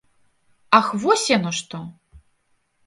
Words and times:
Ах 0.79 0.87
вось 1.03 1.29
яно 1.37 1.51
што! 1.61 1.77